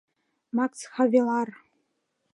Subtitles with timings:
[0.55, 1.49] “МАКС ХАВЕЛААР”